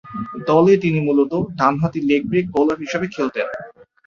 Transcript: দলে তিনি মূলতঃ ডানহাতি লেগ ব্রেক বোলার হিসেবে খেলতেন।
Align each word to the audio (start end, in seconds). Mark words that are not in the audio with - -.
দলে 0.47 0.73
তিনি 0.77 0.99
মূলতঃ 0.99 1.35
ডানহাতি 1.59 1.99
লেগ 2.09 2.21
ব্রেক 2.29 2.45
বোলার 2.53 2.77
হিসেবে 2.83 3.07
খেলতেন। 3.07 3.47